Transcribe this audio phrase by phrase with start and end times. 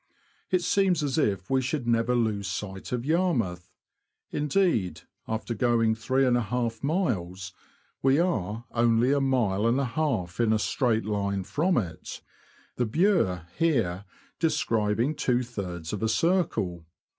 [0.49, 3.69] It seems as if we should never lose sight of Yarmouth;
[4.31, 7.53] indeed, after going three and a half miles,
[8.01, 12.23] we are only a mile and a half in a straight line from it,
[12.77, 14.05] the Bure here
[14.39, 16.83] describing two thirds of a circle.